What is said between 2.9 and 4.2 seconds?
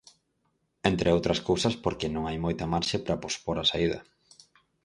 para pospor a saída.